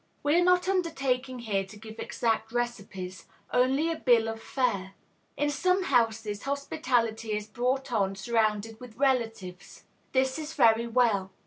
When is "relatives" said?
8.97-9.83